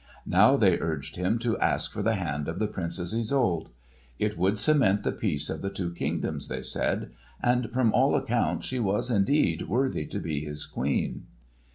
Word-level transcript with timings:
Now 0.25 0.57
they 0.57 0.79
urged 0.79 1.15
him 1.15 1.37
to 1.45 1.59
ask 1.59 1.91
for 1.91 2.01
the 2.01 2.15
hand 2.15 2.47
of 2.47 2.57
the 2.57 2.65
Princess 2.65 3.13
Isolde. 3.13 3.69
It 4.17 4.35
would 4.35 4.57
cement 4.57 5.03
the 5.03 5.11
peace 5.11 5.47
of 5.47 5.61
the 5.61 5.69
two 5.69 5.91
kingdoms, 5.93 6.47
they 6.47 6.63
said, 6.63 7.11
and 7.39 7.69
from 7.71 7.93
all 7.93 8.15
accounts 8.15 8.65
she 8.65 8.79
was 8.79 9.11
indeed 9.11 9.69
worthy 9.69 10.07
to 10.07 10.17
be 10.17 10.39
his 10.43 10.65
Queen. 10.65 11.27